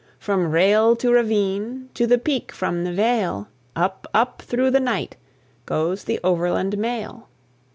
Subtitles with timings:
[0.17, 5.15] From rail to ravine to the peak from the vale Up, up through the night
[5.67, 7.27] goes the Overland Mail.